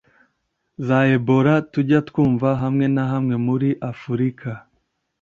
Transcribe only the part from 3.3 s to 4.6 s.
muri Afurika.